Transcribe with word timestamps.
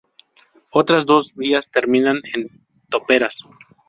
Otras 0.71 1.05
dos 1.05 1.35
vías 1.35 1.69
terminan 1.69 2.21
en 2.33 2.47
toperas. 2.89 3.43